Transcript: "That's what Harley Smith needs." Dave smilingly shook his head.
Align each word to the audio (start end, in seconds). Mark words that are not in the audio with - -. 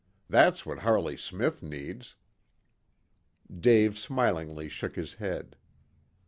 "That's 0.27 0.65
what 0.65 0.79
Harley 0.79 1.15
Smith 1.15 1.61
needs." 1.61 2.15
Dave 3.55 3.99
smilingly 3.99 4.67
shook 4.67 4.95
his 4.95 5.13
head. 5.21 5.55